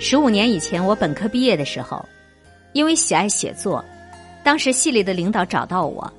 [0.00, 2.04] 十五年以前，我本科毕业的时候，
[2.72, 3.82] 因为喜爱写作，
[4.42, 6.12] 当时系里的领导找到我，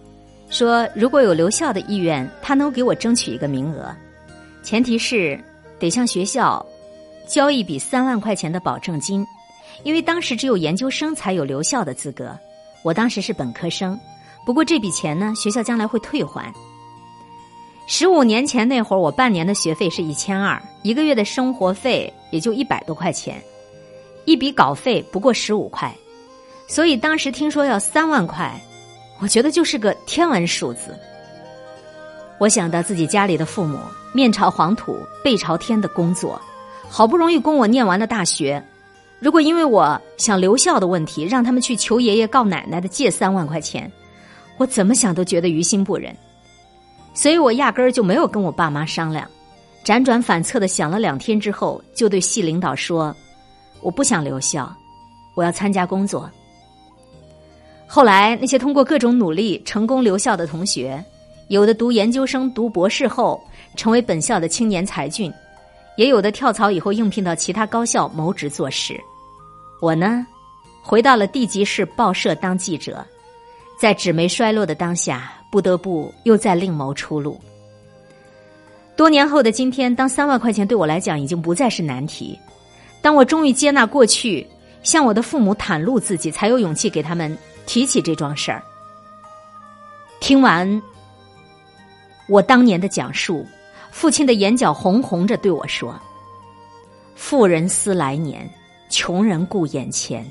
[0.50, 3.94] 说如果有留校的意愿，他能给我争取一个名额，
[4.64, 5.40] 前提是
[5.78, 6.66] 得向学校
[7.28, 9.26] 交一笔三万块钱的保证金，
[9.84, 12.36] 因为当时只有研究生才有留校的资格，
[12.82, 14.00] 我当时是本科生，
[14.46, 16.52] 不过这笔钱呢，学校将来会退还。
[17.88, 23.40] 十五年前那会儿，我半年的学费是一千二，一个月的生活费也就一百多块钱，
[24.26, 25.94] 一笔稿费不过十五块，
[26.68, 28.60] 所以当时听说要三万块，
[29.22, 30.98] 我觉得就是个天文数字。
[32.38, 33.80] 我想到自己家里的父母
[34.14, 36.42] 面朝黄土背朝天的工作，
[36.90, 38.62] 好不容易供我念完了大学，
[39.20, 43.90] 如果因为我想留校的问题让他们去求爷爷告奶奶的借三万块钱，
[44.58, 46.16] 我怎么想都觉得于心不忍。
[47.14, 49.26] 所以我压根儿就没有跟我爸妈商量，
[49.86, 53.16] 辗转反侧的想了两天之后，就对系领导说
[53.86, 54.76] ：“我不想留校，
[55.36, 56.30] 我要参加工作。”
[57.88, 61.04] 后来那些通过各种努力成功留校的同学，
[61.50, 63.40] 有的读研究生、读博士后
[63.76, 65.32] 成为本校的青年才俊，
[65.96, 69.00] 也有的跳槽以后应聘到其他高校谋职做事。
[69.80, 70.26] 我呢，
[70.82, 73.06] 回到了地级市报社当记者，
[73.80, 75.32] 在纸媒衰落的当下。
[75.52, 77.40] 不得不又再另谋出路。
[78.98, 82.38] 多年后的今天，当三万块钱对我来讲已经不再是难题，
[83.06, 84.44] 当我终于接纳过去，
[84.82, 88.64] 向我的父母袒露自己，才有勇气给他们提起这桩事儿。
[90.20, 90.82] 听完
[92.28, 93.46] 我当年的讲述，
[93.92, 95.94] 父亲的眼角红红着对我说
[97.14, 98.50] ：“富人思来年，
[98.90, 100.26] 穷人顾眼前。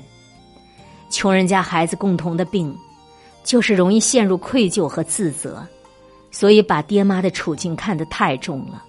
[1.09, 2.77] 穷人家孩子共同的病。”
[3.41, 5.65] 就是容易陷入愧疚和自责，
[6.29, 8.83] 所以把爹妈的处境看得太重了。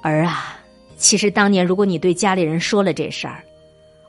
[0.00, 0.56] 儿啊，
[1.02, 3.42] 其实当年如果你对家里人说了这事儿，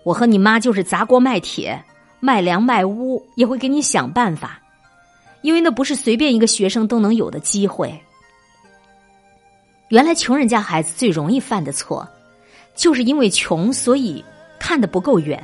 [0.03, 1.83] 我和你妈就是砸锅卖铁、
[2.19, 4.61] 卖粮卖屋，也会给你想办法，
[5.41, 7.91] 因为那不是随便一个学生都能有的机会。
[9.89, 12.07] 原来穷人家孩子最容易犯的错，
[12.75, 14.23] 就是因为穷，所以
[14.59, 15.41] 看得不够远。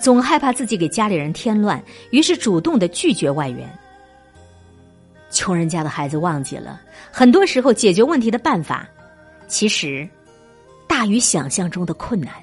[0.00, 3.70] 总害怕自己给家里人添乱，于是主动的拒绝外援。
[5.30, 6.80] 穷人家的孩子忘记了，
[7.12, 8.88] 很多时候解决问题的办法，
[9.46, 10.08] 其实
[10.90, 12.34] 大于想象中的困难。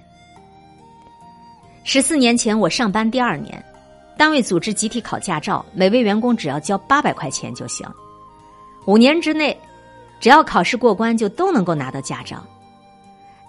[1.84, 3.62] 十四年前，我上班第二年，
[4.18, 7.86] 单位组织集体考驾照，每位员工只要交八百块钱就行。
[8.86, 9.56] 五年之内，
[10.22, 12.42] 只要考试过关，就都能够拿到驾照。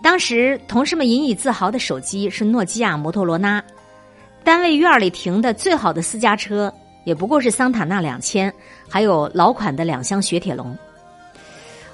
[0.03, 3.63] 当时同事们引以自豪的手机是诺基亚、摩托罗拉。
[4.43, 6.73] 单位院里停的最好的私家车，
[7.05, 8.53] 也不过是桑塔纳两千，
[8.89, 10.77] 还有老款的两厢雪铁龙。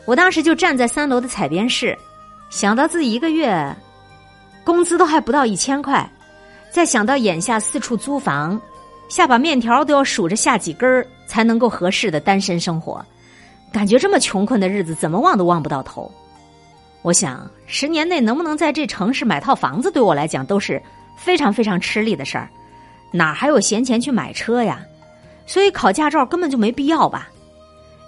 [0.06, 1.96] 我当时就站在三楼的采编室，
[2.54, 3.76] 想到自己一个月
[4.62, 6.08] 工资都还不到一千块，
[6.70, 8.58] 再想到眼下四处租房，
[9.08, 13.04] 下把面条都要数着下几根儿才能够合适的单身生活，
[13.72, 16.08] 感觉这么穷困的日子怎么望都望不到头。
[17.02, 20.80] 我想，十年内能不能在这城市买套房子，对我来讲都是。
[21.16, 22.48] 非常非常吃力的事儿，
[23.10, 24.80] 哪还有闲钱去买车呀？
[25.44, 27.28] 所以考驾照根本就没必要吧。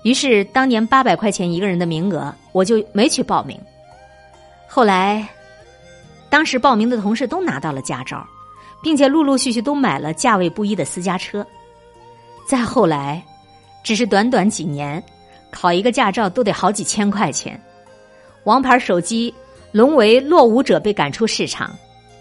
[0.02, 3.58] 于是当年八百块钱一个人的名额，我就没去报名。
[4.68, 5.26] 后来，
[6.28, 8.26] 当时报名的同事都拿到了驾照，
[8.82, 11.46] 并且陆陆续续都买了价位不一的私家车。
[12.46, 13.24] 再后来，
[13.82, 15.02] 只是短短几年，
[15.50, 17.60] 考一个驾照都得好几千块钱。
[18.44, 19.32] 王牌手机
[19.72, 21.74] 沦为落伍者，被赶出市场。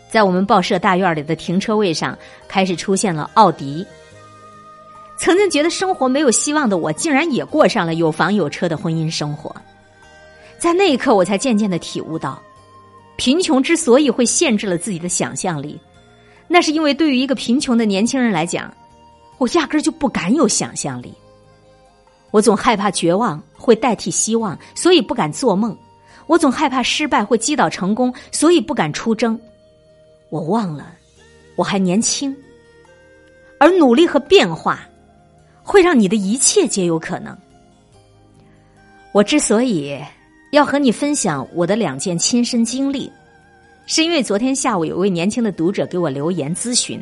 [0.09, 2.17] 在我们报社大院里的停车位上，
[2.47, 3.85] 开始出现了奥迪。
[5.17, 9.53] 曾经觉得生活没有希望的我，竟然也过上了有房有车的婚姻生活。
[10.57, 12.41] 在那一刻，我才渐渐的体悟到，
[13.17, 15.79] 贫穷之所以会限制了自己的想象力，
[16.47, 18.73] 那是因为对于一个贫穷的年轻人来讲，
[19.37, 21.13] 我压根儿就不敢有想象力。
[22.31, 25.73] 我总害怕绝望会代替希望，所以不敢做梦；
[26.27, 29.39] 我总害怕失败会击倒成功，所以不敢出征。
[30.29, 30.93] 我忘了，
[31.55, 32.35] 我还年轻，
[33.59, 34.81] 而努力和变化
[35.63, 37.37] 会让你的一切皆有可能。
[39.13, 39.97] 我之所以
[40.55, 43.11] 要和你分享我的两件亲身经历，
[43.87, 46.97] 是因为昨天下午有位年轻的读者给我留言咨询，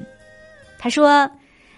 [0.79, 1.29] 他说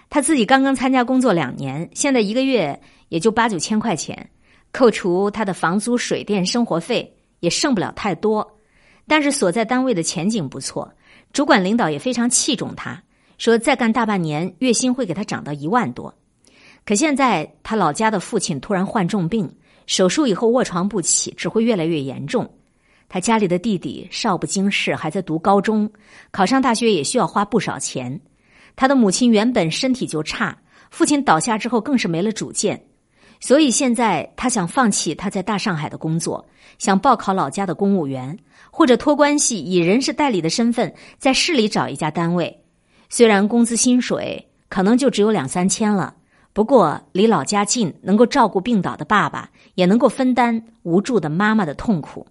[0.08, 2.80] 他自己刚刚参加工作两年，现在一个月
[3.10, 4.26] 也就八九千块钱，
[4.72, 8.58] 扣除他的房租、水电、生活费，也剩不了太多，
[9.06, 10.90] 但是所在单位的前景不错。
[11.34, 13.02] 主管领导也非常器重他，
[13.36, 16.14] 说再干大半年，月薪会给他涨到一万多。
[16.86, 19.54] 可现在他老家的父亲突然患重病，
[19.86, 22.48] 手术以后卧床不起，只会越来越严重。
[23.08, 25.88] 他家里的弟弟少不经事，还在读高中，
[26.32, 28.20] 考上大学也需要花不少钱。
[28.74, 30.58] 他的母亲原本身体就差，
[30.90, 32.84] 父亲倒下之后更是没了主见，
[33.40, 36.44] 所以现在他想放弃他在大上海的工作，
[36.78, 38.36] 想报考老家的公务员，
[38.72, 42.64] 或者托关系以人事代理的身份在市里找一家单位。
[43.08, 46.14] 虽然工资薪水可能就只有两三千了，
[46.52, 52.26] 不过离老家近，能够照顾病倒的爸爸，也能够分担无助的妈妈的痛苦。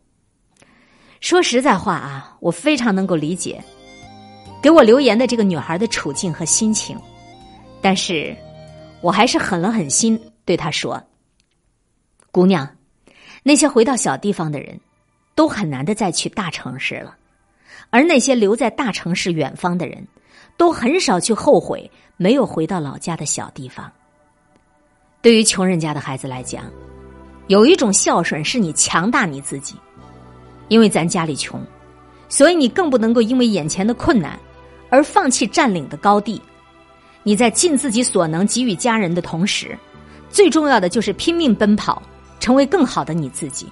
[1.22, 3.64] 说实在话啊，我非常能够理解
[4.62, 7.00] 给我留言的这个女孩的处境和心情，
[7.82, 8.36] 但是
[9.00, 11.02] 我还是狠了狠心对她说
[12.32, 12.68] ：“姑娘，
[13.44, 14.80] 那些回到小地方的人，
[15.36, 17.16] 都很难的再去大城市了；
[17.92, 20.08] 而那些留在大城市远方的人，
[20.58, 23.92] 都很少去后悔没有回到老家的小地方。
[25.22, 26.72] 对于穷人家的孩子来讲，
[27.48, 29.76] 有一种孝顺是你强大你自己。”
[30.68, 31.62] 因为咱家里穷，
[32.28, 34.40] 所以你更不能够因为眼前的困难
[34.90, 36.42] 而放弃占领的高地。
[37.22, 39.78] 你在尽自己所能给予家人的同时，
[40.30, 42.02] 最重要的就是拼命奔跑，
[42.40, 43.68] 成为更好的你自己。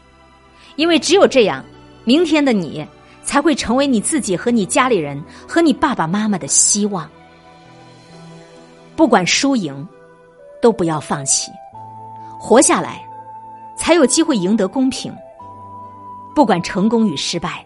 [0.76, 1.66] 因为只有这样，
[2.04, 2.86] 明天的你
[3.24, 7.10] 才会成为你自己和你家里人和你爸爸妈妈的希望。
[8.96, 9.88] 不管输赢，
[10.62, 11.52] 都不要放弃，
[12.40, 13.04] 活下来，
[13.84, 15.14] 才有机会赢得公平。
[16.34, 17.66] 不管成功与失败，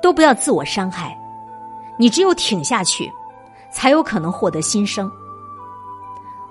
[0.00, 1.14] 都不要自我伤害。
[1.98, 3.12] 你只有挺下去，
[3.70, 5.12] 才有可能获得新生。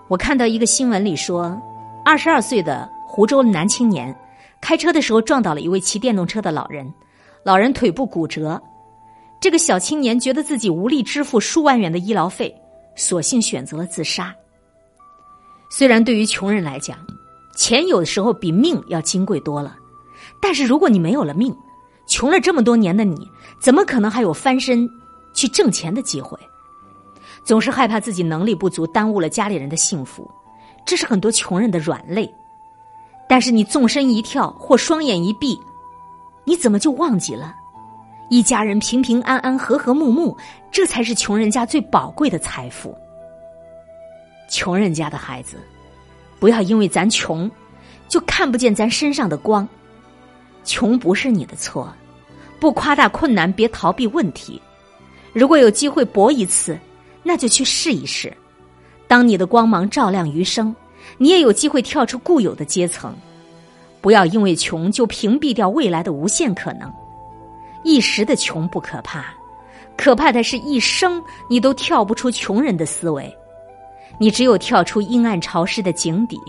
[0.07, 1.59] 我看到一个新闻里说，
[2.05, 4.15] 二十二岁的湖州男青年
[4.61, 6.93] 开车的时候撞倒了一位骑电动车的老人，
[7.41, 8.61] 老人腿部骨折。
[9.39, 12.55] 这个小青年觉得自己无力支付数万元的医疗费，
[12.95, 14.31] 索性选择了自杀。
[15.71, 16.95] 虽然对于穷人来讲，
[17.55, 19.75] 钱有的时候比命要金贵多了。
[20.39, 21.55] 但是如果你没有了命，
[22.05, 23.27] 穷了这么多年的你，
[23.59, 24.87] 怎么可能还有翻身
[25.33, 26.37] 去挣钱的机会？
[27.43, 30.29] 总是害怕自己能力不足，耽误了家里人的幸福，
[30.85, 32.31] 这是很多穷人的软肋。
[33.27, 35.59] 但是你纵身一跳或双眼一闭，
[36.43, 37.55] 你怎么就忘记了，
[38.29, 40.35] 一家人平平安安、和和睦睦，
[40.71, 42.95] 这才是穷人家最宝贵的财富。
[44.49, 45.57] 穷人家的孩子，
[46.45, 47.49] 不要因为咱穷，
[48.07, 49.67] 就看不见咱身上的光。
[50.63, 51.91] 穷不是你的错，
[52.59, 54.61] 不夸大困难，别逃避问题。
[55.33, 56.77] 如果有机会搏一次，
[57.23, 58.31] 那就去试一试。
[59.07, 60.75] 当你的光芒照亮余生，
[61.17, 63.15] 你也有机会跳出固有的阶层。
[63.99, 66.93] 不要因为穷就屏蔽掉未来的无限可能。
[67.83, 69.33] 一时的穷不可怕，
[69.97, 71.19] 可怕的是一生
[71.49, 73.35] 你都跳不出穷人的思维。
[74.17, 76.39] 你只有跳出阴暗潮湿的井底。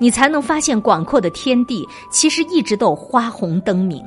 [0.00, 4.06] 你才能发现广阔的天地其实一直都花红灯明。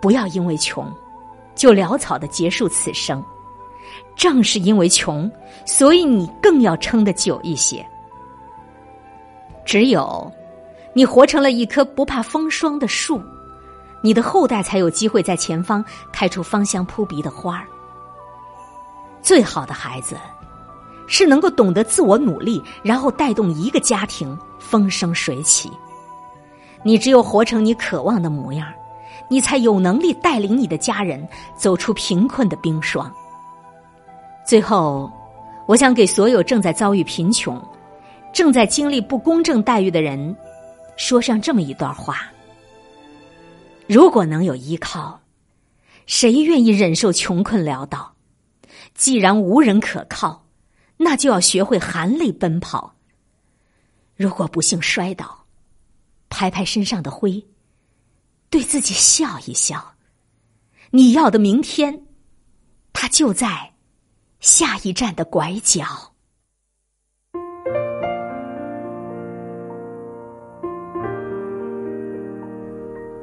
[0.00, 0.92] 不要因为穷，
[1.54, 3.24] 就潦草的结束此生。
[4.16, 5.30] 正是因为穷，
[5.64, 7.86] 所以你更要撑得久一些。
[9.64, 10.30] 只有
[10.92, 13.22] 你活成了一棵不怕风霜的树，
[14.02, 17.66] 你的后代才有机会在前方开出芳香扑鼻的花儿。
[19.22, 20.16] 最好的孩子。
[21.06, 25.70] 是能够懂得自我努力，然后带动一个家庭风生水起。
[26.82, 28.66] 你只有活成你渴望的模样，
[29.28, 31.26] 你才有能力带领你的家人
[31.56, 33.12] 走出贫困的冰霜。
[34.44, 35.10] 最后，
[35.66, 37.60] 我想给所有正在遭遇贫穷、
[38.32, 40.34] 正在经历不公正待遇的人，
[40.96, 42.18] 说上这么一段话：
[43.86, 45.20] 如果能有依靠，
[46.06, 48.12] 谁愿意忍受穷困潦倒？
[48.94, 50.41] 既然无人可靠。
[51.02, 52.94] 那就要学会含泪奔跑。
[54.16, 55.46] 如果不幸摔倒，
[56.28, 57.44] 拍拍身上的灰，
[58.48, 59.94] 对自己笑一笑。
[60.90, 62.06] 你要的明天，
[62.92, 63.72] 它就在
[64.40, 65.84] 下一站的拐角。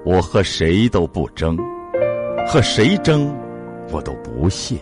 [0.05, 1.55] 我和谁都不争，
[2.47, 3.33] 和谁争，
[3.91, 4.75] 我都不屑。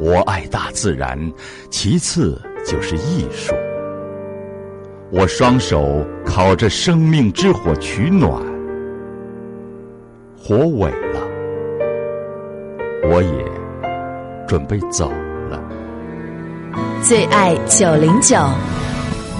[0.00, 1.18] 我爱大自然，
[1.70, 3.52] 其次就是艺术。
[5.10, 8.30] 我双手烤着生命之火取暖，
[10.40, 11.20] 火萎了，
[13.10, 13.44] 我也
[14.46, 15.10] 准备走
[15.50, 15.60] 了。
[17.02, 18.36] 最爱九零九，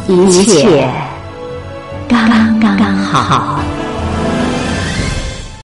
[0.08, 0.90] 一切
[2.08, 3.57] 刚刚好。